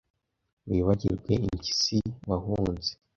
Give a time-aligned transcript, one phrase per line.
[0.69, 1.97] wibagirwe impyisi
[2.29, 2.91] wahunze